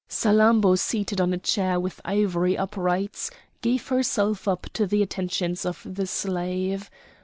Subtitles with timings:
[0.09, 3.29] Salammbô seated on a chair with ivory uprights,
[3.61, 6.89] gave herself up to the attentions of the slave.